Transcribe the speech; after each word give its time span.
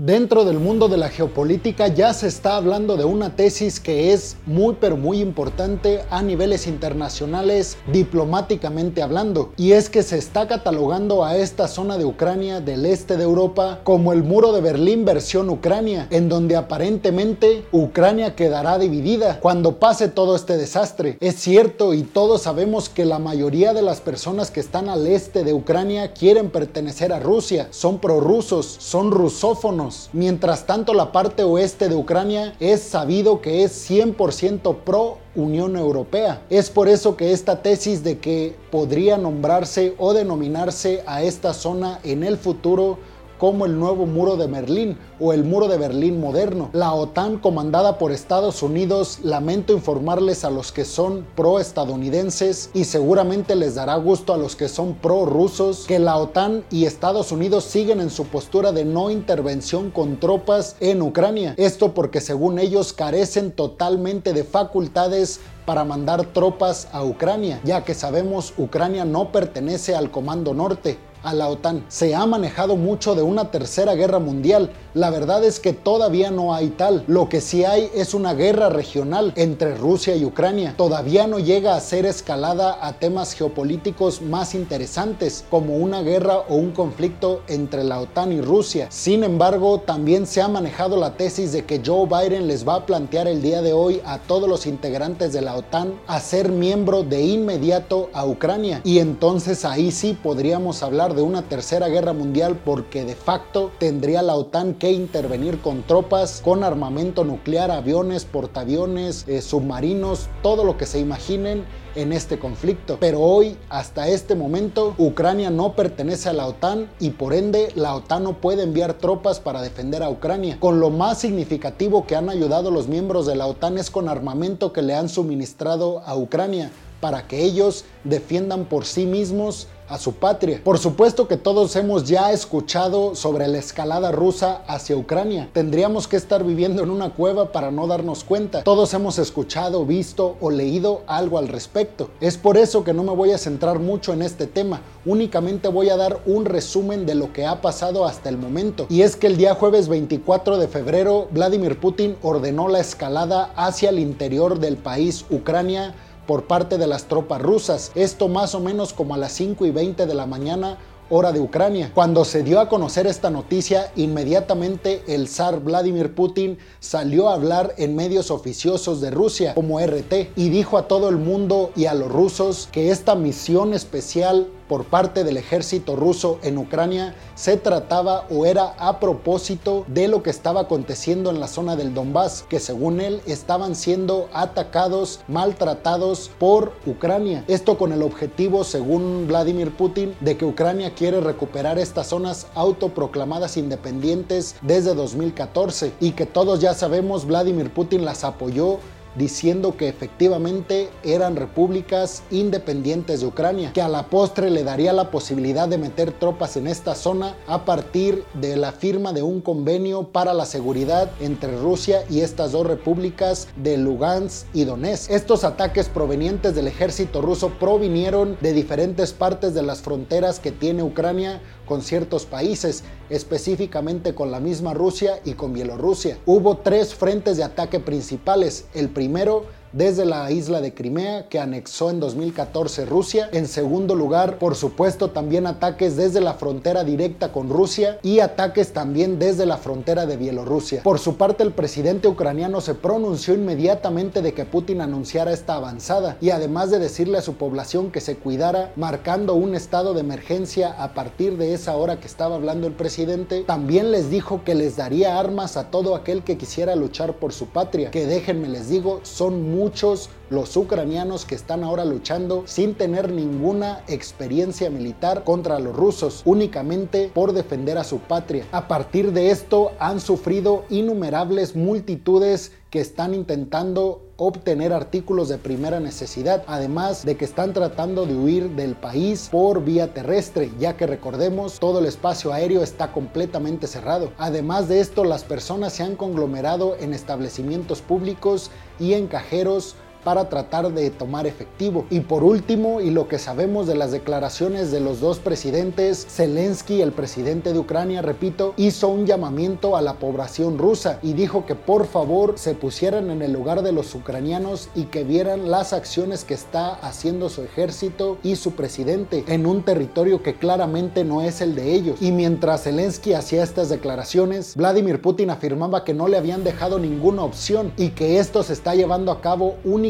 Dentro 0.00 0.44
del 0.44 0.60
mundo 0.60 0.86
de 0.86 0.96
la 0.96 1.08
geopolítica 1.08 1.88
ya 1.88 2.14
se 2.14 2.28
está 2.28 2.54
hablando 2.54 2.96
de 2.96 3.04
una 3.04 3.34
tesis 3.34 3.80
que 3.80 4.12
es 4.12 4.36
muy 4.46 4.76
pero 4.80 4.96
muy 4.96 5.20
importante 5.20 6.02
a 6.08 6.22
niveles 6.22 6.68
internacionales 6.68 7.76
diplomáticamente 7.92 9.02
hablando. 9.02 9.52
Y 9.56 9.72
es 9.72 9.90
que 9.90 10.04
se 10.04 10.16
está 10.16 10.46
catalogando 10.46 11.24
a 11.24 11.36
esta 11.36 11.66
zona 11.66 11.98
de 11.98 12.04
Ucrania 12.04 12.60
del 12.60 12.86
este 12.86 13.16
de 13.16 13.24
Europa 13.24 13.80
como 13.82 14.12
el 14.12 14.22
muro 14.22 14.52
de 14.52 14.60
Berlín 14.60 15.04
versión 15.04 15.50
Ucrania 15.50 16.06
en 16.10 16.28
donde 16.28 16.54
aparentemente 16.54 17.64
Ucrania 17.72 18.36
quedará 18.36 18.78
dividida 18.78 19.40
cuando 19.40 19.80
pase 19.80 20.06
todo 20.06 20.36
este 20.36 20.56
desastre. 20.56 21.18
Es 21.20 21.40
cierto 21.40 21.92
y 21.92 22.04
todos 22.04 22.42
sabemos 22.42 22.88
que 22.88 23.04
la 23.04 23.18
mayoría 23.18 23.74
de 23.74 23.82
las 23.82 24.00
personas 24.00 24.52
que 24.52 24.60
están 24.60 24.88
al 24.88 25.08
este 25.08 25.42
de 25.42 25.54
Ucrania 25.54 26.12
quieren 26.12 26.50
pertenecer 26.50 27.12
a 27.12 27.18
Rusia, 27.18 27.66
son 27.72 27.98
prorrusos, 27.98 28.76
son 28.78 29.10
rusófonos 29.10 29.87
Mientras 30.12 30.66
tanto, 30.66 30.94
la 30.94 31.12
parte 31.12 31.42
oeste 31.42 31.88
de 31.88 31.94
Ucrania 31.94 32.54
es 32.60 32.82
sabido 32.82 33.40
que 33.40 33.64
es 33.64 33.90
100% 33.90 34.76
pro 34.84 35.18
Unión 35.34 35.76
Europea. 35.76 36.42
Es 36.50 36.70
por 36.70 36.88
eso 36.88 37.16
que 37.16 37.32
esta 37.32 37.62
tesis 37.62 38.02
de 38.02 38.18
que 38.18 38.56
podría 38.70 39.16
nombrarse 39.16 39.94
o 39.98 40.14
denominarse 40.14 41.02
a 41.06 41.22
esta 41.22 41.54
zona 41.54 42.00
en 42.02 42.24
el 42.24 42.36
futuro 42.36 42.98
como 43.38 43.66
el 43.66 43.78
nuevo 43.78 44.06
muro 44.06 44.36
de 44.36 44.46
Berlín 44.46 44.98
o 45.20 45.32
el 45.32 45.44
muro 45.44 45.68
de 45.68 45.78
Berlín 45.78 46.20
moderno. 46.20 46.70
La 46.72 46.92
OTAN 46.92 47.38
comandada 47.38 47.98
por 47.98 48.12
Estados 48.12 48.62
Unidos, 48.62 49.20
lamento 49.22 49.72
informarles 49.72 50.44
a 50.44 50.50
los 50.50 50.72
que 50.72 50.84
son 50.84 51.26
pro-estadounidenses 51.36 52.70
y 52.74 52.84
seguramente 52.84 53.56
les 53.56 53.74
dará 53.76 53.96
gusto 53.96 54.34
a 54.34 54.36
los 54.36 54.56
que 54.56 54.68
son 54.68 54.94
pro-rusos 54.94 55.84
que 55.86 55.98
la 55.98 56.16
OTAN 56.16 56.64
y 56.70 56.84
Estados 56.84 57.32
Unidos 57.32 57.64
siguen 57.64 58.00
en 58.00 58.10
su 58.10 58.24
postura 58.26 58.72
de 58.72 58.84
no 58.84 59.10
intervención 59.10 59.90
con 59.90 60.18
tropas 60.18 60.76
en 60.80 61.02
Ucrania. 61.02 61.54
Esto 61.56 61.94
porque 61.94 62.20
según 62.20 62.58
ellos 62.58 62.92
carecen 62.92 63.52
totalmente 63.52 64.32
de 64.32 64.44
facultades 64.44 65.40
para 65.64 65.84
mandar 65.84 66.24
tropas 66.32 66.88
a 66.92 67.04
Ucrania, 67.04 67.60
ya 67.62 67.84
que 67.84 67.92
sabemos 67.92 68.54
Ucrania 68.56 69.04
no 69.04 69.30
pertenece 69.30 69.94
al 69.94 70.10
Comando 70.10 70.54
Norte 70.54 70.96
a 71.22 71.34
la 71.34 71.48
OTAN. 71.48 71.84
Se 71.88 72.14
ha 72.14 72.26
manejado 72.26 72.76
mucho 72.76 73.14
de 73.14 73.22
una 73.22 73.50
tercera 73.50 73.94
guerra 73.94 74.18
mundial. 74.18 74.70
La 74.94 75.10
verdad 75.10 75.44
es 75.44 75.60
que 75.60 75.72
todavía 75.72 76.30
no 76.30 76.54
hay 76.54 76.68
tal. 76.68 77.04
Lo 77.06 77.28
que 77.28 77.40
sí 77.40 77.64
hay 77.64 77.90
es 77.94 78.14
una 78.14 78.34
guerra 78.34 78.68
regional 78.68 79.32
entre 79.36 79.76
Rusia 79.76 80.16
y 80.16 80.24
Ucrania. 80.24 80.74
Todavía 80.76 81.26
no 81.26 81.38
llega 81.38 81.76
a 81.76 81.80
ser 81.80 82.06
escalada 82.06 82.78
a 82.80 82.94
temas 82.94 83.34
geopolíticos 83.34 84.22
más 84.22 84.54
interesantes, 84.54 85.44
como 85.50 85.76
una 85.76 86.02
guerra 86.02 86.38
o 86.48 86.56
un 86.56 86.72
conflicto 86.72 87.42
entre 87.48 87.84
la 87.84 88.00
OTAN 88.00 88.32
y 88.32 88.40
Rusia. 88.40 88.88
Sin 88.90 89.24
embargo, 89.24 89.80
también 89.80 90.26
se 90.26 90.42
ha 90.42 90.48
manejado 90.48 90.96
la 90.96 91.16
tesis 91.16 91.52
de 91.52 91.64
que 91.64 91.82
Joe 91.84 92.06
Biden 92.06 92.48
les 92.48 92.66
va 92.66 92.76
a 92.76 92.86
plantear 92.86 93.28
el 93.28 93.42
día 93.42 93.62
de 93.62 93.72
hoy 93.72 94.00
a 94.04 94.18
todos 94.18 94.48
los 94.48 94.66
integrantes 94.66 95.32
de 95.32 95.42
la 95.42 95.56
OTAN 95.56 95.94
a 96.06 96.20
ser 96.20 96.50
miembro 96.50 97.02
de 97.02 97.22
inmediato 97.22 98.10
a 98.12 98.26
Ucrania. 98.26 98.80
Y 98.84 98.98
entonces 98.98 99.64
ahí 99.64 99.90
sí 99.90 100.16
podríamos 100.20 100.82
hablar 100.82 101.07
de 101.14 101.22
una 101.22 101.42
tercera 101.42 101.88
guerra 101.88 102.12
mundial 102.12 102.58
porque 102.64 103.04
de 103.04 103.14
facto 103.14 103.70
tendría 103.78 104.22
la 104.22 104.34
OTAN 104.34 104.74
que 104.74 104.92
intervenir 104.92 105.60
con 105.60 105.82
tropas, 105.82 106.40
con 106.44 106.64
armamento 106.64 107.24
nuclear, 107.24 107.70
aviones, 107.70 108.24
portaaviones, 108.24 109.24
eh, 109.28 109.42
submarinos, 109.42 110.28
todo 110.42 110.64
lo 110.64 110.76
que 110.76 110.86
se 110.86 110.98
imaginen 110.98 111.64
en 111.94 112.12
este 112.12 112.38
conflicto. 112.38 112.98
Pero 113.00 113.20
hoy, 113.20 113.56
hasta 113.68 114.08
este 114.08 114.34
momento, 114.34 114.94
Ucrania 114.98 115.50
no 115.50 115.74
pertenece 115.74 116.28
a 116.28 116.32
la 116.32 116.46
OTAN 116.46 116.88
y 117.00 117.10
por 117.10 117.34
ende 117.34 117.72
la 117.74 117.94
OTAN 117.94 118.24
no 118.24 118.40
puede 118.40 118.62
enviar 118.62 118.94
tropas 118.94 119.40
para 119.40 119.62
defender 119.62 120.02
a 120.02 120.10
Ucrania. 120.10 120.58
Con 120.60 120.80
lo 120.80 120.90
más 120.90 121.18
significativo 121.18 122.06
que 122.06 122.16
han 122.16 122.30
ayudado 122.30 122.70
los 122.70 122.88
miembros 122.88 123.26
de 123.26 123.36
la 123.36 123.46
OTAN 123.46 123.78
es 123.78 123.90
con 123.90 124.08
armamento 124.08 124.72
que 124.72 124.82
le 124.82 124.94
han 124.94 125.08
suministrado 125.08 126.00
a 126.06 126.16
Ucrania 126.16 126.70
para 127.00 127.26
que 127.26 127.44
ellos 127.44 127.84
defiendan 128.04 128.64
por 128.64 128.84
sí 128.84 129.06
mismos 129.06 129.68
a 129.88 129.98
su 129.98 130.14
patria. 130.14 130.60
Por 130.62 130.78
supuesto 130.78 131.28
que 131.28 131.36
todos 131.36 131.74
hemos 131.76 132.04
ya 132.04 132.32
escuchado 132.32 133.14
sobre 133.14 133.48
la 133.48 133.58
escalada 133.58 134.12
rusa 134.12 134.62
hacia 134.66 134.96
Ucrania. 134.96 135.48
Tendríamos 135.52 136.08
que 136.08 136.16
estar 136.16 136.44
viviendo 136.44 136.82
en 136.82 136.90
una 136.90 137.10
cueva 137.10 137.52
para 137.52 137.70
no 137.70 137.86
darnos 137.86 138.24
cuenta. 138.24 138.62
Todos 138.64 138.92
hemos 138.94 139.18
escuchado, 139.18 139.84
visto 139.84 140.36
o 140.40 140.50
leído 140.50 141.02
algo 141.06 141.38
al 141.38 141.48
respecto. 141.48 142.10
Es 142.20 142.36
por 142.36 142.56
eso 142.56 142.84
que 142.84 142.92
no 142.92 143.02
me 143.02 143.14
voy 143.14 143.32
a 143.32 143.38
centrar 143.38 143.78
mucho 143.78 144.12
en 144.12 144.22
este 144.22 144.46
tema. 144.46 144.82
Únicamente 145.04 145.68
voy 145.68 145.88
a 145.90 145.96
dar 145.96 146.20
un 146.26 146.44
resumen 146.44 147.06
de 147.06 147.14
lo 147.14 147.32
que 147.32 147.46
ha 147.46 147.60
pasado 147.60 148.04
hasta 148.04 148.28
el 148.28 148.36
momento. 148.36 148.86
Y 148.90 149.02
es 149.02 149.16
que 149.16 149.26
el 149.26 149.36
día 149.36 149.54
jueves 149.54 149.88
24 149.88 150.58
de 150.58 150.68
febrero, 150.68 151.28
Vladimir 151.30 151.80
Putin 151.80 152.16
ordenó 152.22 152.68
la 152.68 152.80
escalada 152.80 153.52
hacia 153.56 153.90
el 153.90 153.98
interior 153.98 154.58
del 154.58 154.76
país 154.76 155.24
Ucrania 155.30 155.94
por 156.28 156.46
parte 156.46 156.76
de 156.76 156.86
las 156.86 157.06
tropas 157.06 157.40
rusas. 157.40 157.90
Esto 157.94 158.28
más 158.28 158.54
o 158.54 158.60
menos 158.60 158.92
como 158.92 159.14
a 159.14 159.16
las 159.16 159.32
5 159.32 159.64
y 159.64 159.70
20 159.70 160.04
de 160.04 160.14
la 160.14 160.26
mañana 160.26 160.76
hora 161.08 161.32
de 161.32 161.40
Ucrania. 161.40 161.90
Cuando 161.94 162.26
se 162.26 162.42
dio 162.42 162.60
a 162.60 162.68
conocer 162.68 163.06
esta 163.06 163.30
noticia, 163.30 163.90
inmediatamente 163.96 165.02
el 165.08 165.26
zar 165.26 165.60
Vladimir 165.60 166.14
Putin 166.14 166.58
salió 166.80 167.30
a 167.30 167.34
hablar 167.34 167.74
en 167.78 167.96
medios 167.96 168.30
oficiosos 168.30 169.00
de 169.00 169.10
Rusia 169.10 169.54
como 169.54 169.80
RT 169.80 170.32
y 170.36 170.50
dijo 170.50 170.76
a 170.76 170.86
todo 170.86 171.08
el 171.08 171.16
mundo 171.16 171.70
y 171.74 171.86
a 171.86 171.94
los 171.94 172.12
rusos 172.12 172.68
que 172.70 172.90
esta 172.90 173.14
misión 173.14 173.72
especial 173.72 174.48
por 174.68 174.84
parte 174.84 175.24
del 175.24 175.36
ejército 175.36 175.96
ruso 175.96 176.38
en 176.42 176.58
Ucrania 176.58 177.14
se 177.34 177.56
trataba 177.56 178.26
o 178.30 178.46
era 178.46 178.74
a 178.78 179.00
propósito 179.00 179.84
de 179.88 180.08
lo 180.08 180.22
que 180.22 180.30
estaba 180.30 180.62
aconteciendo 180.62 181.30
en 181.30 181.40
la 181.40 181.48
zona 181.48 181.76
del 181.76 181.94
Donbass, 181.94 182.44
que 182.48 182.60
según 182.60 183.00
él 183.00 183.20
estaban 183.26 183.74
siendo 183.74 184.28
atacados, 184.32 185.20
maltratados 185.26 186.30
por 186.38 186.72
Ucrania. 186.86 187.44
Esto 187.48 187.78
con 187.78 187.92
el 187.92 188.02
objetivo, 188.02 188.64
según 188.64 189.26
Vladimir 189.26 189.76
Putin, 189.76 190.14
de 190.20 190.36
que 190.36 190.44
Ucrania 190.44 190.94
quiere 190.94 191.20
recuperar 191.20 191.78
estas 191.78 192.08
zonas 192.08 192.46
autoproclamadas 192.54 193.56
independientes 193.56 194.56
desde 194.62 194.94
2014 194.94 195.92
y 196.00 196.12
que 196.12 196.26
todos 196.26 196.60
ya 196.60 196.74
sabemos 196.74 197.26
Vladimir 197.26 197.72
Putin 197.72 198.04
las 198.04 198.24
apoyó 198.24 198.78
diciendo 199.18 199.76
que 199.76 199.88
efectivamente 199.88 200.88
eran 201.02 201.36
repúblicas 201.36 202.22
independientes 202.30 203.20
de 203.20 203.26
Ucrania, 203.26 203.72
que 203.72 203.82
a 203.82 203.88
la 203.88 204.06
postre 204.06 204.50
le 204.50 204.64
daría 204.64 204.92
la 204.92 205.10
posibilidad 205.10 205.68
de 205.68 205.76
meter 205.76 206.12
tropas 206.12 206.56
en 206.56 206.66
esta 206.66 206.94
zona 206.94 207.34
a 207.46 207.64
partir 207.64 208.24
de 208.34 208.56
la 208.56 208.72
firma 208.72 209.12
de 209.12 209.22
un 209.22 209.40
convenio 209.40 210.04
para 210.04 210.32
la 210.34 210.46
seguridad 210.46 211.10
entre 211.20 211.58
Rusia 211.58 212.04
y 212.08 212.20
estas 212.20 212.52
dos 212.52 212.66
repúblicas 212.66 213.48
de 213.56 213.76
Lugansk 213.76 214.46
y 214.54 214.64
Donetsk. 214.64 215.10
Estos 215.10 215.44
ataques 215.44 215.88
provenientes 215.88 216.54
del 216.54 216.68
ejército 216.68 217.20
ruso 217.20 217.50
provinieron 217.58 218.36
de 218.40 218.52
diferentes 218.52 219.12
partes 219.12 219.52
de 219.52 219.62
las 219.62 219.82
fronteras 219.82 220.38
que 220.38 220.52
tiene 220.52 220.82
Ucrania 220.82 221.40
con 221.66 221.82
ciertos 221.82 222.24
países, 222.24 222.82
específicamente 223.10 224.14
con 224.14 224.30
la 224.30 224.40
misma 224.40 224.72
Rusia 224.72 225.20
y 225.24 225.34
con 225.34 225.52
Bielorrusia. 225.52 226.16
Hubo 226.24 226.56
tres 226.58 226.94
frentes 226.94 227.36
de 227.36 227.44
ataque 227.44 227.78
principales. 227.78 228.64
El 228.74 228.88
primero 228.88 229.07
primero 229.08 229.46
desde 229.72 230.04
la 230.04 230.30
isla 230.30 230.60
de 230.60 230.74
Crimea 230.74 231.28
que 231.28 231.38
anexó 231.38 231.90
en 231.90 232.00
2014 232.00 232.86
Rusia. 232.86 233.28
En 233.32 233.46
segundo 233.46 233.94
lugar, 233.94 234.38
por 234.38 234.54
supuesto, 234.54 235.10
también 235.10 235.46
ataques 235.46 235.96
desde 235.96 236.20
la 236.20 236.34
frontera 236.34 236.84
directa 236.84 237.32
con 237.32 237.48
Rusia 237.48 237.98
y 238.02 238.20
ataques 238.20 238.72
también 238.72 239.18
desde 239.18 239.46
la 239.46 239.56
frontera 239.56 240.06
de 240.06 240.16
Bielorrusia. 240.16 240.82
Por 240.82 240.98
su 240.98 241.16
parte, 241.16 241.42
el 241.42 241.52
presidente 241.52 242.08
ucraniano 242.08 242.60
se 242.60 242.74
pronunció 242.74 243.34
inmediatamente 243.34 244.22
de 244.22 244.32
que 244.32 244.44
Putin 244.44 244.80
anunciara 244.80 245.32
esta 245.32 245.54
avanzada 245.56 246.16
y 246.20 246.30
además 246.30 246.70
de 246.70 246.78
decirle 246.78 247.18
a 247.18 247.22
su 247.22 247.34
población 247.34 247.90
que 247.90 248.00
se 248.00 248.16
cuidara, 248.16 248.72
marcando 248.76 249.34
un 249.34 249.54
estado 249.54 249.94
de 249.94 250.00
emergencia 250.00 250.72
a 250.82 250.94
partir 250.94 251.36
de 251.36 251.54
esa 251.54 251.76
hora 251.76 252.00
que 252.00 252.06
estaba 252.06 252.36
hablando 252.36 252.66
el 252.66 252.72
presidente, 252.72 253.44
también 253.46 253.90
les 253.90 254.10
dijo 254.10 254.42
que 254.44 254.54
les 254.54 254.76
daría 254.76 255.18
armas 255.18 255.56
a 255.56 255.70
todo 255.70 255.94
aquel 255.94 256.22
que 256.22 256.38
quisiera 256.38 256.76
luchar 256.76 257.14
por 257.14 257.32
su 257.32 257.46
patria, 257.46 257.90
que 257.90 258.06
déjenme 258.06 258.48
les 258.48 258.68
digo, 258.68 259.00
son 259.02 259.50
muy 259.50 259.57
muchos 259.58 260.08
los 260.30 260.56
ucranianos 260.56 261.24
que 261.24 261.34
están 261.34 261.64
ahora 261.64 261.84
luchando 261.84 262.44
sin 262.46 262.74
tener 262.74 263.10
ninguna 263.10 263.82
experiencia 263.88 264.70
militar 264.70 265.24
contra 265.24 265.58
los 265.58 265.74
rusos, 265.74 266.22
únicamente 266.24 267.10
por 267.12 267.32
defender 267.32 267.76
a 267.76 267.84
su 267.84 267.98
patria. 267.98 268.44
A 268.52 268.68
partir 268.68 269.12
de 269.12 269.30
esto 269.30 269.72
han 269.80 270.00
sufrido 270.00 270.64
innumerables 270.70 271.56
multitudes 271.56 272.52
que 272.70 272.80
están 272.80 273.14
intentando 273.14 274.07
obtener 274.20 274.72
artículos 274.72 275.28
de 275.28 275.38
primera 275.38 275.78
necesidad, 275.78 276.42
además 276.48 277.04
de 277.04 277.16
que 277.16 277.24
están 277.24 277.52
tratando 277.52 278.04
de 278.04 278.16
huir 278.16 278.50
del 278.50 278.74
país 278.74 279.28
por 279.30 279.62
vía 279.62 279.94
terrestre, 279.94 280.50
ya 280.58 280.76
que 280.76 280.88
recordemos 280.88 281.60
todo 281.60 281.78
el 281.78 281.86
espacio 281.86 282.32
aéreo 282.32 282.64
está 282.64 282.90
completamente 282.92 283.68
cerrado. 283.68 284.10
Además 284.18 284.66
de 284.66 284.80
esto, 284.80 285.04
las 285.04 285.22
personas 285.22 285.72
se 285.72 285.84
han 285.84 285.94
conglomerado 285.94 286.76
en 286.80 286.94
establecimientos 286.94 287.80
públicos 287.80 288.50
y 288.80 288.94
en 288.94 289.06
cajeros 289.06 289.76
para 290.04 290.28
tratar 290.28 290.72
de 290.72 290.90
tomar 290.90 291.26
efectivo. 291.26 291.86
Y 291.90 292.00
por 292.00 292.24
último, 292.24 292.80
y 292.80 292.90
lo 292.90 293.08
que 293.08 293.18
sabemos 293.18 293.66
de 293.66 293.74
las 293.74 293.92
declaraciones 293.92 294.70
de 294.70 294.80
los 294.80 295.00
dos 295.00 295.18
presidentes, 295.18 296.06
Zelensky, 296.08 296.80
el 296.82 296.92
presidente 296.92 297.52
de 297.52 297.58
Ucrania, 297.58 298.02
repito, 298.02 298.54
hizo 298.56 298.88
un 298.88 299.06
llamamiento 299.06 299.76
a 299.76 299.82
la 299.82 299.94
población 299.94 300.58
rusa 300.58 300.98
y 301.02 301.12
dijo 301.12 301.46
que 301.46 301.54
por 301.54 301.86
favor 301.86 302.38
se 302.38 302.54
pusieran 302.54 303.10
en 303.10 303.22
el 303.22 303.32
lugar 303.32 303.62
de 303.62 303.72
los 303.72 303.94
ucranianos 303.94 304.68
y 304.74 304.84
que 304.84 305.04
vieran 305.04 305.50
las 305.50 305.72
acciones 305.72 306.24
que 306.24 306.34
está 306.34 306.74
haciendo 306.74 307.28
su 307.28 307.42
ejército 307.42 308.18
y 308.22 308.36
su 308.36 308.52
presidente 308.52 309.24
en 309.28 309.46
un 309.46 309.62
territorio 309.62 310.22
que 310.22 310.34
claramente 310.34 311.04
no 311.04 311.22
es 311.22 311.40
el 311.40 311.54
de 311.54 311.74
ellos. 311.74 312.00
Y 312.00 312.12
mientras 312.12 312.64
Zelensky 312.64 313.14
hacía 313.14 313.42
estas 313.42 313.68
declaraciones, 313.68 314.54
Vladimir 314.56 315.02
Putin 315.02 315.30
afirmaba 315.30 315.84
que 315.84 315.94
no 315.94 316.08
le 316.08 316.16
habían 316.16 316.44
dejado 316.44 316.78
ninguna 316.78 317.22
opción 317.22 317.72
y 317.76 317.90
que 317.90 318.18
esto 318.18 318.42
se 318.42 318.52
está 318.52 318.74
llevando 318.74 319.12
a 319.12 319.20
cabo 319.20 319.56
únicamente 319.64 319.87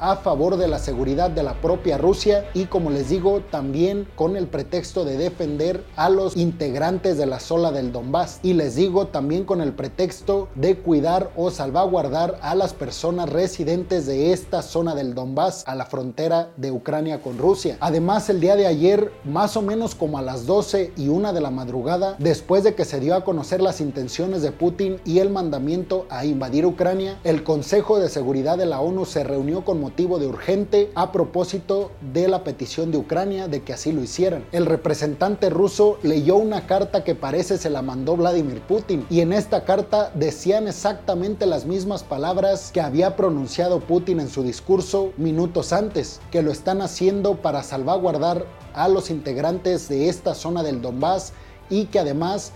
a 0.00 0.16
favor 0.16 0.56
de 0.56 0.68
la 0.68 0.78
seguridad 0.78 1.30
de 1.30 1.42
la 1.42 1.60
propia 1.60 1.98
Rusia 1.98 2.48
y 2.54 2.66
como 2.66 2.90
les 2.90 3.08
digo 3.08 3.40
también 3.50 4.06
con 4.14 4.36
el 4.36 4.46
pretexto 4.46 5.04
de 5.04 5.16
defender 5.16 5.84
a 5.96 6.08
los 6.08 6.36
integrantes 6.36 7.18
de 7.18 7.26
la 7.26 7.40
sola 7.40 7.72
del 7.72 7.92
Donbass 7.92 8.40
y 8.42 8.54
les 8.54 8.76
digo 8.76 9.08
también 9.08 9.44
con 9.44 9.60
el 9.60 9.72
pretexto 9.72 10.48
de 10.54 10.76
cuidar 10.76 11.30
o 11.36 11.50
salvaguardar 11.50 12.38
a 12.42 12.54
las 12.54 12.72
personas 12.72 13.30
residentes 13.30 14.06
de 14.06 14.32
esta 14.32 14.62
zona 14.62 14.94
del 14.94 15.14
Donbass 15.14 15.64
a 15.66 15.74
la 15.74 15.86
frontera 15.86 16.50
de 16.56 16.70
Ucrania 16.70 17.20
con 17.20 17.38
Rusia. 17.38 17.76
Además 17.80 18.28
el 18.30 18.40
día 18.40 18.56
de 18.56 18.66
ayer 18.66 19.12
más 19.24 19.56
o 19.56 19.62
menos 19.62 19.94
como 19.94 20.18
a 20.18 20.22
las 20.22 20.46
12 20.46 20.92
y 20.96 21.08
una 21.08 21.32
de 21.32 21.40
la 21.40 21.50
madrugada 21.50 22.16
después 22.18 22.64
de 22.64 22.74
que 22.74 22.84
se 22.84 23.00
dio 23.00 23.14
a 23.14 23.24
conocer 23.24 23.60
las 23.60 23.80
intenciones 23.80 24.42
de 24.42 24.52
Putin 24.52 25.00
y 25.04 25.18
el 25.18 25.30
mandamiento 25.30 26.06
a 26.10 26.24
invadir 26.24 26.66
Ucrania, 26.66 27.18
el 27.24 27.44
Consejo 27.44 27.98
de 27.98 28.08
Seguridad 28.08 28.58
de 28.58 28.66
la 28.66 28.80
ONU 28.80 29.04
se 29.16 29.24
reunió 29.24 29.64
con 29.64 29.80
motivo 29.80 30.18
de 30.18 30.26
urgente 30.26 30.90
a 30.94 31.10
propósito 31.10 31.90
de 32.12 32.28
la 32.28 32.44
petición 32.44 32.92
de 32.92 32.98
Ucrania 32.98 33.48
de 33.48 33.62
que 33.62 33.72
así 33.72 33.90
lo 33.90 34.02
hicieran. 34.02 34.44
El 34.52 34.66
representante 34.66 35.48
ruso 35.48 35.96
leyó 36.02 36.36
una 36.36 36.66
carta 36.66 37.02
que 37.02 37.14
parece 37.14 37.56
se 37.56 37.70
la 37.70 37.80
mandó 37.80 38.14
Vladimir 38.14 38.60
Putin 38.60 39.06
y 39.08 39.20
en 39.20 39.32
esta 39.32 39.64
carta 39.64 40.10
decían 40.14 40.68
exactamente 40.68 41.46
las 41.46 41.64
mismas 41.64 42.04
palabras 42.04 42.70
que 42.74 42.82
había 42.82 43.16
pronunciado 43.16 43.80
Putin 43.80 44.20
en 44.20 44.28
su 44.28 44.42
discurso 44.42 45.14
minutos 45.16 45.72
antes, 45.72 46.20
que 46.30 46.42
lo 46.42 46.52
están 46.52 46.82
haciendo 46.82 47.36
para 47.36 47.62
salvaguardar 47.62 48.44
a 48.74 48.86
los 48.86 49.08
integrantes 49.08 49.88
de 49.88 50.10
esta 50.10 50.34
zona 50.34 50.62
del 50.62 50.82
Donbass 50.82 51.32
y 51.70 51.86
que 51.86 52.00
además 52.00 52.52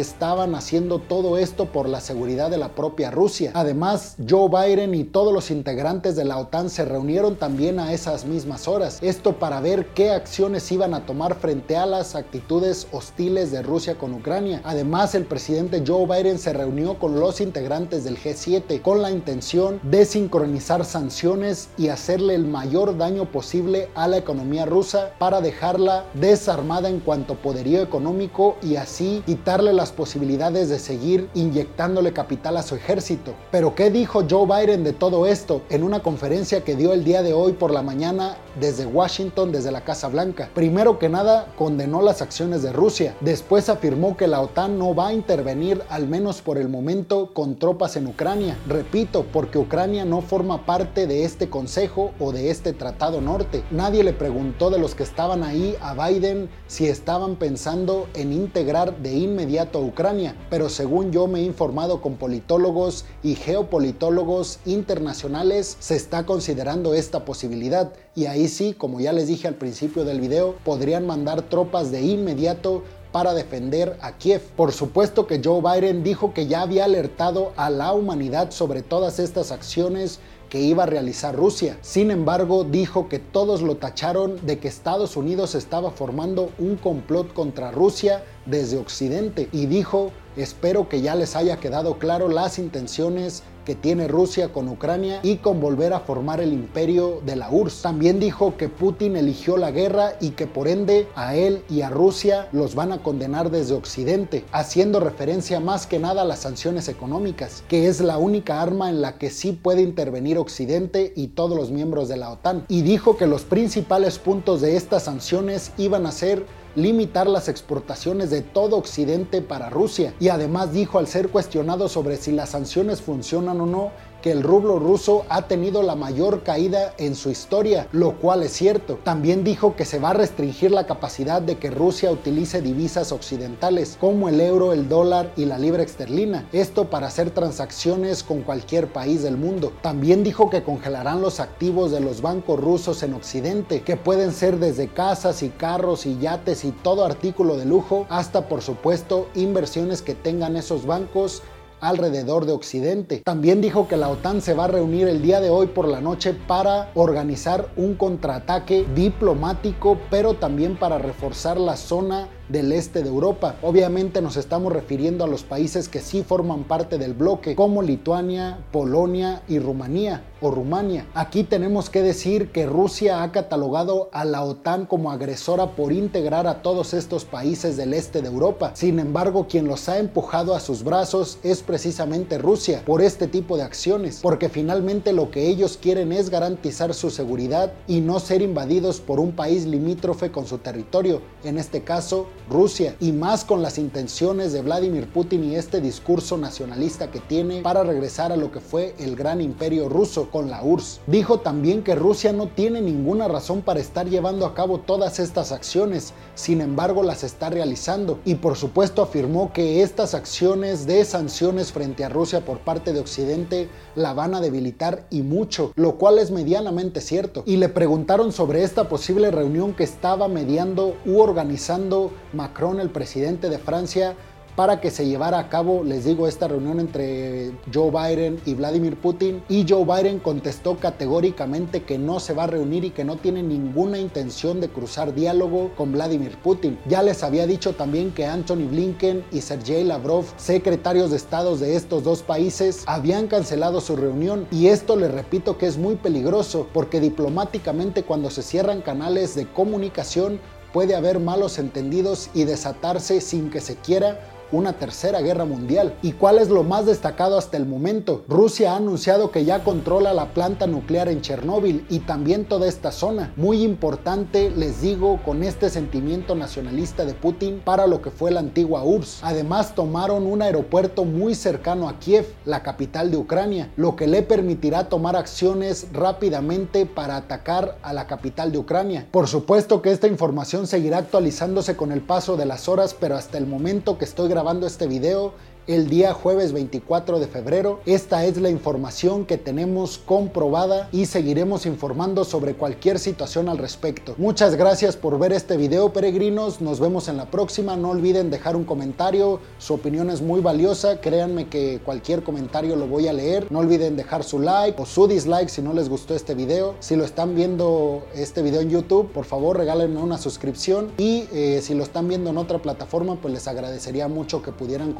estaban 0.00 0.54
haciendo 0.54 0.98
todo 0.98 1.38
esto 1.38 1.66
por 1.66 1.88
la 1.88 2.00
seguridad 2.00 2.50
de 2.50 2.58
la 2.58 2.74
propia 2.74 3.10
Rusia. 3.10 3.52
Además, 3.54 4.16
Joe 4.28 4.48
Biden 4.48 4.94
y 4.94 5.04
todos 5.04 5.32
los 5.32 5.50
integrantes 5.50 6.16
de 6.16 6.24
la 6.24 6.38
OTAN 6.38 6.70
se 6.70 6.84
reunieron 6.84 7.36
también 7.36 7.78
a 7.78 7.92
esas 7.92 8.24
mismas 8.24 8.68
horas. 8.68 8.98
Esto 9.02 9.38
para 9.38 9.60
ver 9.60 9.86
qué 9.94 10.10
acciones 10.10 10.70
iban 10.72 10.94
a 10.94 11.06
tomar 11.06 11.34
frente 11.34 11.76
a 11.76 11.86
las 11.86 12.14
actitudes 12.14 12.86
hostiles 12.92 13.50
de 13.50 13.62
Rusia 13.62 13.96
con 13.96 14.14
Ucrania. 14.14 14.60
Además, 14.64 15.14
el 15.14 15.24
presidente 15.24 15.82
Joe 15.86 16.06
Biden 16.06 16.38
se 16.38 16.52
reunió 16.52 16.98
con 16.98 17.18
los 17.18 17.40
integrantes 17.40 18.04
del 18.04 18.18
G7 18.18 18.80
con 18.82 19.02
la 19.02 19.10
intención 19.10 19.80
de 19.82 20.04
sincronizar 20.04 20.84
sanciones 20.84 21.68
y 21.78 21.88
hacerle 21.88 22.34
el 22.34 22.44
mayor 22.44 22.96
daño 22.96 23.30
posible 23.30 23.88
a 23.94 24.08
la 24.08 24.18
economía 24.18 24.66
rusa 24.66 25.12
para 25.18 25.40
dejarla 25.40 26.04
desarmada 26.14 26.88
en 26.88 27.00
cuanto 27.00 27.34
poderío 27.36 27.82
económico 27.82 28.56
y 28.62 28.76
así 28.76 29.22
quitarle 29.26 29.72
la 29.72 29.81
las 29.82 29.90
posibilidades 29.90 30.68
de 30.68 30.78
seguir 30.78 31.28
inyectándole 31.34 32.12
capital 32.12 32.56
a 32.56 32.62
su 32.62 32.76
ejército. 32.76 33.34
Pero 33.50 33.74
¿qué 33.74 33.90
dijo 33.90 34.22
Joe 34.30 34.46
Biden 34.46 34.84
de 34.84 34.92
todo 34.92 35.26
esto 35.26 35.62
en 35.70 35.82
una 35.82 36.04
conferencia 36.04 36.62
que 36.62 36.76
dio 36.76 36.92
el 36.92 37.02
día 37.02 37.20
de 37.24 37.32
hoy 37.32 37.54
por 37.54 37.72
la 37.72 37.82
mañana 37.82 38.36
desde 38.58 38.86
Washington, 38.86 39.52
desde 39.52 39.70
la 39.70 39.84
Casa 39.84 40.08
Blanca? 40.08 40.50
Primero 40.54 40.98
que 40.98 41.08
nada, 41.08 41.46
condenó 41.56 42.02
las 42.02 42.22
acciones 42.22 42.62
de 42.62 42.72
Rusia. 42.72 43.14
Después 43.20 43.68
afirmó 43.68 44.16
que 44.16 44.26
la 44.26 44.40
OTAN 44.40 44.78
no 44.78 44.94
va 44.94 45.08
a 45.08 45.12
intervenir, 45.12 45.82
al 45.88 46.08
menos 46.08 46.42
por 46.42 46.58
el 46.58 46.68
momento, 46.68 47.30
con 47.32 47.56
tropas 47.56 47.96
en 47.96 48.06
Ucrania. 48.06 48.56
Repito, 48.66 49.24
porque 49.32 49.58
Ucrania 49.58 50.04
no 50.04 50.20
forma 50.20 50.66
parte 50.66 51.06
de 51.06 51.24
este 51.24 51.48
consejo 51.48 52.12
o 52.18 52.32
de 52.32 52.50
este 52.50 52.72
tratado 52.72 53.20
norte. 53.20 53.62
Nadie 53.70 54.04
le 54.04 54.12
preguntó 54.12 54.70
de 54.70 54.78
los 54.78 54.94
que 54.94 55.02
estaban 55.02 55.42
ahí 55.42 55.76
a 55.80 55.94
Biden 55.94 56.48
si 56.66 56.86
estaban 56.86 57.36
pensando 57.36 58.08
en 58.14 58.32
integrar 58.32 58.96
de 58.98 59.14
inmediato 59.14 59.78
a 59.78 59.82
Ucrania, 59.82 60.36
pero 60.50 60.68
según 60.68 61.12
yo 61.12 61.26
me 61.26 61.40
he 61.40 61.44
informado 61.44 62.00
con 62.00 62.16
politólogos 62.16 63.04
y 63.22 63.34
geopolitólogos 63.34 64.58
internacionales, 64.64 65.76
se 65.80 65.96
está 65.96 66.24
considerando 66.26 66.94
esta 66.94 67.24
posibilidad. 67.24 67.92
Y 68.14 68.26
ahí 68.26 68.41
sí, 68.48 68.74
como 68.74 69.00
ya 69.00 69.12
les 69.12 69.26
dije 69.26 69.48
al 69.48 69.54
principio 69.54 70.04
del 70.04 70.20
video, 70.20 70.56
podrían 70.64 71.06
mandar 71.06 71.42
tropas 71.42 71.90
de 71.90 72.02
inmediato 72.02 72.82
para 73.12 73.34
defender 73.34 73.98
a 74.00 74.16
Kiev. 74.16 74.40
Por 74.56 74.72
supuesto 74.72 75.26
que 75.26 75.40
Joe 75.44 75.60
Biden 75.60 76.02
dijo 76.02 76.32
que 76.32 76.46
ya 76.46 76.62
había 76.62 76.84
alertado 76.84 77.52
a 77.56 77.70
la 77.70 77.92
humanidad 77.92 78.50
sobre 78.50 78.82
todas 78.82 79.18
estas 79.18 79.52
acciones 79.52 80.18
que 80.48 80.60
iba 80.60 80.82
a 80.82 80.86
realizar 80.86 81.34
Rusia. 81.34 81.78
Sin 81.80 82.10
embargo, 82.10 82.64
dijo 82.64 83.08
que 83.08 83.18
todos 83.18 83.62
lo 83.62 83.76
tacharon 83.76 84.44
de 84.44 84.58
que 84.58 84.68
Estados 84.68 85.16
Unidos 85.16 85.54
estaba 85.54 85.90
formando 85.90 86.50
un 86.58 86.76
complot 86.76 87.32
contra 87.32 87.70
Rusia 87.70 88.22
desde 88.44 88.76
Occidente 88.76 89.48
y 89.52 89.64
dijo, 89.64 90.10
espero 90.36 90.88
que 90.88 91.00
ya 91.00 91.14
les 91.14 91.36
haya 91.36 91.58
quedado 91.58 91.98
claro 91.98 92.28
las 92.28 92.58
intenciones 92.58 93.42
que 93.64 93.74
tiene 93.74 94.08
Rusia 94.08 94.52
con 94.52 94.68
Ucrania 94.68 95.20
y 95.22 95.36
con 95.36 95.60
volver 95.60 95.92
a 95.92 96.00
formar 96.00 96.40
el 96.40 96.52
imperio 96.52 97.20
de 97.24 97.36
la 97.36 97.50
URSS. 97.50 97.82
También 97.82 98.18
dijo 98.20 98.56
que 98.56 98.68
Putin 98.68 99.16
eligió 99.16 99.56
la 99.56 99.70
guerra 99.70 100.14
y 100.20 100.30
que 100.30 100.46
por 100.46 100.68
ende 100.68 101.08
a 101.14 101.36
él 101.36 101.62
y 101.68 101.82
a 101.82 101.90
Rusia 101.90 102.48
los 102.52 102.74
van 102.74 102.92
a 102.92 103.02
condenar 103.02 103.50
desde 103.50 103.74
Occidente, 103.74 104.44
haciendo 104.52 105.00
referencia 105.00 105.60
más 105.60 105.86
que 105.86 105.98
nada 105.98 106.22
a 106.22 106.26
las 106.26 106.40
sanciones 106.40 106.88
económicas, 106.88 107.62
que 107.68 107.88
es 107.88 108.00
la 108.00 108.18
única 108.18 108.60
arma 108.60 108.90
en 108.90 109.00
la 109.00 109.18
que 109.18 109.30
sí 109.30 109.52
puede 109.52 109.82
intervenir 109.82 110.38
Occidente 110.38 111.12
y 111.14 111.28
todos 111.28 111.56
los 111.56 111.70
miembros 111.70 112.08
de 112.08 112.16
la 112.16 112.30
OTAN. 112.30 112.64
Y 112.68 112.82
dijo 112.82 113.16
que 113.16 113.26
los 113.26 113.42
principales 113.42 114.18
puntos 114.18 114.60
de 114.60 114.76
estas 114.76 115.04
sanciones 115.04 115.72
iban 115.78 116.06
a 116.06 116.12
ser 116.12 116.44
limitar 116.74 117.26
las 117.26 117.48
exportaciones 117.48 118.30
de 118.30 118.42
todo 118.42 118.76
Occidente 118.76 119.42
para 119.42 119.70
Rusia. 119.70 120.14
Y 120.20 120.28
además 120.28 120.72
dijo 120.72 120.98
al 120.98 121.06
ser 121.06 121.28
cuestionado 121.28 121.88
sobre 121.88 122.16
si 122.16 122.32
las 122.32 122.50
sanciones 122.50 123.00
funcionan 123.00 123.60
o 123.60 123.66
no, 123.66 123.92
que 124.22 124.30
el 124.30 124.42
rublo 124.42 124.78
ruso 124.78 125.24
ha 125.28 125.42
tenido 125.48 125.82
la 125.82 125.96
mayor 125.96 126.42
caída 126.42 126.94
en 126.96 127.14
su 127.14 127.30
historia, 127.30 127.88
lo 127.92 128.12
cual 128.18 128.42
es 128.42 128.52
cierto. 128.52 128.98
También 129.02 129.44
dijo 129.44 129.76
que 129.76 129.84
se 129.84 129.98
va 129.98 130.10
a 130.10 130.14
restringir 130.14 130.70
la 130.70 130.86
capacidad 130.86 131.42
de 131.42 131.58
que 131.58 131.70
Rusia 131.70 132.10
utilice 132.10 132.62
divisas 132.62 133.12
occidentales 133.12 133.98
como 134.00 134.28
el 134.28 134.40
euro, 134.40 134.72
el 134.72 134.88
dólar 134.88 135.32
y 135.36 135.44
la 135.44 135.58
libra 135.58 135.82
esterlina, 135.82 136.48
esto 136.52 136.88
para 136.88 137.08
hacer 137.08 137.30
transacciones 137.30 138.22
con 138.22 138.42
cualquier 138.42 138.92
país 138.92 139.22
del 139.22 139.36
mundo. 139.36 139.72
También 139.82 140.22
dijo 140.24 140.48
que 140.48 140.62
congelarán 140.62 141.20
los 141.20 141.40
activos 141.40 141.90
de 141.90 142.00
los 142.00 142.22
bancos 142.22 142.60
rusos 142.60 143.02
en 143.02 143.14
Occidente, 143.14 143.82
que 143.82 143.96
pueden 143.96 144.32
ser 144.32 144.58
desde 144.58 144.88
casas 144.88 145.42
y 145.42 145.48
carros 145.48 146.06
y 146.06 146.18
yates 146.18 146.64
y 146.64 146.70
todo 146.70 147.04
artículo 147.04 147.56
de 147.56 147.66
lujo, 147.66 148.06
hasta 148.08 148.48
por 148.48 148.62
supuesto 148.62 149.28
inversiones 149.34 150.02
que 150.02 150.14
tengan 150.14 150.56
esos 150.56 150.86
bancos 150.86 151.42
alrededor 151.82 152.46
de 152.46 152.52
Occidente. 152.52 153.18
También 153.24 153.60
dijo 153.60 153.88
que 153.88 153.98
la 153.98 154.08
OTAN 154.08 154.40
se 154.40 154.54
va 154.54 154.64
a 154.64 154.68
reunir 154.68 155.08
el 155.08 155.20
día 155.20 155.40
de 155.40 155.50
hoy 155.50 155.66
por 155.66 155.86
la 155.86 156.00
noche 156.00 156.32
para 156.32 156.90
organizar 156.94 157.68
un 157.76 157.96
contraataque 157.96 158.86
diplomático, 158.94 159.98
pero 160.08 160.34
también 160.34 160.76
para 160.78 160.98
reforzar 160.98 161.58
la 161.58 161.76
zona 161.76 162.28
del 162.52 162.70
este 162.70 163.02
de 163.02 163.08
Europa. 163.08 163.56
Obviamente 163.62 164.20
nos 164.20 164.36
estamos 164.36 164.72
refiriendo 164.72 165.24
a 165.24 165.26
los 165.26 165.42
países 165.42 165.88
que 165.88 166.00
sí 166.00 166.22
forman 166.22 166.64
parte 166.64 166.98
del 166.98 167.14
bloque, 167.14 167.56
como 167.56 167.82
Lituania, 167.82 168.58
Polonia 168.70 169.42
y 169.48 169.58
Rumanía 169.58 170.22
o 170.42 170.50
Rumania. 170.50 171.06
Aquí 171.14 171.44
tenemos 171.44 171.88
que 171.88 172.02
decir 172.02 172.50
que 172.50 172.66
Rusia 172.66 173.22
ha 173.22 173.32
catalogado 173.32 174.10
a 174.12 174.24
la 174.24 174.42
OTAN 174.44 174.86
como 174.86 175.10
agresora 175.10 175.76
por 175.76 175.92
integrar 175.92 176.46
a 176.46 176.62
todos 176.62 176.94
estos 176.94 177.24
países 177.24 177.76
del 177.76 177.94
este 177.94 178.20
de 178.20 178.28
Europa. 178.28 178.72
Sin 178.74 178.98
embargo, 178.98 179.46
quien 179.48 179.68
los 179.68 179.88
ha 179.88 179.98
empujado 179.98 180.54
a 180.54 180.60
sus 180.60 180.82
brazos 180.82 181.38
es 181.42 181.62
precisamente 181.62 182.38
Rusia 182.38 182.82
por 182.84 183.00
este 183.02 183.28
tipo 183.28 183.56
de 183.56 183.62
acciones, 183.62 184.18
porque 184.20 184.48
finalmente 184.48 185.12
lo 185.12 185.30
que 185.30 185.48
ellos 185.48 185.78
quieren 185.80 186.12
es 186.12 186.28
garantizar 186.28 186.92
su 186.92 187.10
seguridad 187.10 187.72
y 187.86 188.00
no 188.00 188.18
ser 188.18 188.42
invadidos 188.42 189.00
por 189.00 189.20
un 189.20 189.32
país 189.32 189.64
limítrofe 189.64 190.32
con 190.32 190.46
su 190.46 190.58
territorio, 190.58 191.22
en 191.44 191.58
este 191.58 191.82
caso 191.82 192.26
Rusia 192.48 192.96
y 193.00 193.12
más 193.12 193.44
con 193.44 193.62
las 193.62 193.78
intenciones 193.78 194.52
de 194.52 194.62
Vladimir 194.62 195.08
Putin 195.08 195.44
y 195.44 195.56
este 195.56 195.80
discurso 195.80 196.36
nacionalista 196.36 197.10
que 197.10 197.20
tiene 197.20 197.62
para 197.62 197.82
regresar 197.82 198.32
a 198.32 198.36
lo 198.36 198.50
que 198.50 198.60
fue 198.60 198.94
el 198.98 199.16
gran 199.16 199.40
imperio 199.40 199.88
ruso 199.88 200.30
con 200.30 200.50
la 200.50 200.62
URSS. 200.62 201.00
Dijo 201.06 201.40
también 201.40 201.82
que 201.82 201.94
Rusia 201.94 202.32
no 202.32 202.48
tiene 202.48 202.80
ninguna 202.80 203.28
razón 203.28 203.62
para 203.62 203.80
estar 203.80 204.08
llevando 204.08 204.46
a 204.46 204.54
cabo 204.54 204.78
todas 204.78 205.18
estas 205.18 205.52
acciones, 205.52 206.12
sin 206.34 206.60
embargo 206.60 207.02
las 207.02 207.24
está 207.24 207.50
realizando 207.50 208.18
y 208.24 208.36
por 208.36 208.56
supuesto 208.56 209.02
afirmó 209.02 209.52
que 209.52 209.82
estas 209.82 210.14
acciones 210.14 210.86
de 210.86 211.04
sanciones 211.04 211.72
frente 211.72 212.04
a 212.04 212.08
Rusia 212.08 212.44
por 212.44 212.58
parte 212.58 212.92
de 212.92 213.00
Occidente 213.00 213.68
la 213.94 214.14
van 214.14 214.34
a 214.34 214.40
debilitar 214.40 215.06
y 215.10 215.22
mucho, 215.22 215.72
lo 215.76 215.96
cual 215.96 216.18
es 216.18 216.30
medianamente 216.30 217.00
cierto. 217.00 217.42
Y 217.46 217.56
le 217.56 217.68
preguntaron 217.68 218.32
sobre 218.32 218.62
esta 218.62 218.88
posible 218.88 219.30
reunión 219.30 219.74
que 219.74 219.84
estaba 219.84 220.28
mediando 220.28 220.96
u 221.04 221.20
organizando 221.20 222.10
Macron, 222.32 222.80
el 222.80 222.90
presidente 222.90 223.48
de 223.48 223.58
Francia, 223.58 224.16
para 224.56 224.80
que 224.80 224.90
se 224.90 225.06
llevara 225.06 225.38
a 225.38 225.48
cabo, 225.48 225.82
les 225.82 226.04
digo, 226.04 226.28
esta 226.28 226.46
reunión 226.46 226.78
entre 226.78 227.52
Joe 227.72 227.90
Biden 227.90 228.40
y 228.44 228.54
Vladimir 228.54 228.96
Putin. 228.96 229.42
Y 229.48 229.64
Joe 229.66 229.84
Biden 229.84 230.18
contestó 230.18 230.76
categóricamente 230.76 231.84
que 231.84 231.98
no 231.98 232.20
se 232.20 232.34
va 232.34 232.44
a 232.44 232.48
reunir 232.48 232.84
y 232.84 232.90
que 232.90 233.04
no 233.04 233.16
tiene 233.16 233.42
ninguna 233.42 233.98
intención 233.98 234.60
de 234.60 234.68
cruzar 234.68 235.14
diálogo 235.14 235.70
con 235.76 235.92
Vladimir 235.92 236.36
Putin. 236.42 236.78
Ya 236.86 237.02
les 237.02 237.22
había 237.22 237.46
dicho 237.46 237.72
también 237.72 238.12
que 238.12 238.26
Anthony 238.26 238.68
Blinken 238.68 239.24
y 239.32 239.40
Sergei 239.40 239.84
Lavrov, 239.84 240.26
secretarios 240.36 241.10
de 241.10 241.16
estados 241.16 241.60
de 241.60 241.76
estos 241.76 242.04
dos 242.04 242.22
países, 242.22 242.84
habían 242.86 243.28
cancelado 243.28 243.80
su 243.80 243.96
reunión. 243.96 244.46
Y 244.50 244.66
esto 244.66 244.96
les 244.96 245.10
repito 245.10 245.56
que 245.56 245.66
es 245.66 245.78
muy 245.78 245.94
peligroso 245.94 246.68
porque 246.74 247.00
diplomáticamente 247.00 248.02
cuando 248.02 248.28
se 248.28 248.42
cierran 248.42 248.82
canales 248.82 249.34
de 249.34 249.46
comunicación 249.46 250.40
puede 250.72 250.94
haber 250.94 251.20
malos 251.20 251.58
entendidos 251.58 252.30
y 252.34 252.44
desatarse 252.44 253.20
sin 253.20 253.50
que 253.50 253.60
se 253.60 253.76
quiera 253.76 254.20
una 254.52 254.74
tercera 254.74 255.20
guerra 255.20 255.44
mundial. 255.44 255.94
¿Y 256.02 256.12
cuál 256.12 256.38
es 256.38 256.48
lo 256.48 256.62
más 256.62 256.86
destacado 256.86 257.38
hasta 257.38 257.56
el 257.56 257.66
momento? 257.66 258.24
Rusia 258.28 258.72
ha 258.72 258.76
anunciado 258.76 259.30
que 259.30 259.44
ya 259.44 259.64
controla 259.64 260.12
la 260.12 260.34
planta 260.34 260.66
nuclear 260.66 261.08
en 261.08 261.22
Chernóbil 261.22 261.86
y 261.88 262.00
también 262.00 262.44
toda 262.44 262.68
esta 262.68 262.92
zona. 262.92 263.32
Muy 263.36 263.62
importante, 263.62 264.50
les 264.50 264.80
digo, 264.82 265.20
con 265.24 265.42
este 265.42 265.70
sentimiento 265.70 266.34
nacionalista 266.34 267.04
de 267.04 267.14
Putin 267.14 267.60
para 267.64 267.86
lo 267.86 268.02
que 268.02 268.10
fue 268.10 268.30
la 268.30 268.40
antigua 268.40 268.84
URSS. 268.84 269.20
Además, 269.22 269.74
tomaron 269.74 270.26
un 270.26 270.42
aeropuerto 270.42 271.04
muy 271.04 271.34
cercano 271.34 271.88
a 271.88 271.98
Kiev, 271.98 272.26
la 272.44 272.62
capital 272.62 273.10
de 273.10 273.16
Ucrania, 273.16 273.70
lo 273.76 273.96
que 273.96 274.06
le 274.06 274.22
permitirá 274.22 274.88
tomar 274.88 275.16
acciones 275.16 275.86
rápidamente 275.92 276.86
para 276.86 277.16
atacar 277.16 277.78
a 277.82 277.92
la 277.92 278.06
capital 278.06 278.52
de 278.52 278.58
Ucrania. 278.58 279.06
Por 279.10 279.28
supuesto 279.28 279.80
que 279.80 279.90
esta 279.90 280.08
información 280.08 280.66
seguirá 280.66 280.98
actualizándose 280.98 281.76
con 281.76 281.92
el 281.92 282.02
paso 282.02 282.36
de 282.36 282.46
las 282.46 282.68
horas, 282.68 282.94
pero 282.98 283.16
hasta 283.16 283.38
el 283.38 283.46
momento 283.46 283.96
que 283.96 284.04
estoy 284.04 284.28
grabando 284.28 284.41
grabando 284.42 284.66
este 284.66 284.88
video 284.88 285.34
el 285.66 285.88
día 285.88 286.12
jueves 286.12 286.52
24 286.52 287.20
de 287.20 287.28
febrero. 287.28 287.80
Esta 287.86 288.24
es 288.24 288.36
la 288.40 288.50
información 288.50 289.24
que 289.24 289.38
tenemos 289.38 289.98
comprobada 289.98 290.88
y 290.90 291.06
seguiremos 291.06 291.66
informando 291.66 292.24
sobre 292.24 292.54
cualquier 292.54 292.98
situación 292.98 293.48
al 293.48 293.58
respecto. 293.58 294.14
Muchas 294.18 294.56
gracias 294.56 294.96
por 294.96 295.18
ver 295.18 295.32
este 295.32 295.56
video 295.56 295.92
peregrinos, 295.92 296.60
nos 296.60 296.80
vemos 296.80 297.08
en 297.08 297.16
la 297.16 297.30
próxima, 297.30 297.76
no 297.76 297.90
olviden 297.90 298.30
dejar 298.30 298.56
un 298.56 298.64
comentario, 298.64 299.40
su 299.58 299.74
opinión 299.74 300.10
es 300.10 300.20
muy 300.20 300.40
valiosa, 300.40 301.00
créanme 301.00 301.48
que 301.48 301.80
cualquier 301.84 302.22
comentario 302.22 302.74
lo 302.76 302.86
voy 302.86 303.06
a 303.08 303.12
leer, 303.12 303.50
no 303.50 303.60
olviden 303.60 303.96
dejar 303.96 304.24
su 304.24 304.40
like 304.40 304.80
o 304.80 304.86
su 304.86 305.06
dislike 305.06 305.48
si 305.48 305.62
no 305.62 305.72
les 305.72 305.88
gustó 305.88 306.14
este 306.14 306.34
video, 306.34 306.74
si 306.80 306.96
lo 306.96 307.04
están 307.04 307.34
viendo 307.34 308.04
este 308.14 308.42
video 308.42 308.60
en 308.60 308.70
YouTube, 308.70 309.12
por 309.12 309.24
favor 309.24 309.56
regálenme 309.56 310.00
una 310.00 310.18
suscripción. 310.18 310.90
Y 310.98 311.24
eh, 311.32 311.60
si 311.62 311.74
lo 311.74 311.84
están 311.84 312.08
viendo 312.08 312.30
en 312.30 312.38
otra 312.38 312.58
plataforma 312.58 313.16
pues 313.16 313.32
les 313.32 313.46
agradecería 313.46 314.08
mucho 314.08 314.42
que 314.42 314.52
pudieran 314.52 314.92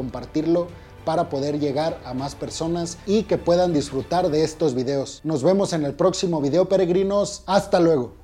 para 1.04 1.28
poder 1.28 1.58
llegar 1.58 2.00
a 2.04 2.14
más 2.14 2.34
personas 2.34 2.98
y 3.06 3.24
que 3.24 3.38
puedan 3.38 3.72
disfrutar 3.72 4.30
de 4.30 4.44
estos 4.44 4.74
videos. 4.74 5.20
Nos 5.24 5.42
vemos 5.42 5.72
en 5.72 5.84
el 5.84 5.94
próximo 5.94 6.40
video 6.40 6.68
peregrinos. 6.68 7.42
Hasta 7.46 7.80
luego. 7.80 8.21